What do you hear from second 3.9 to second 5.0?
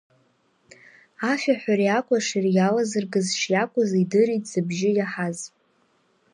идырит зыбжьы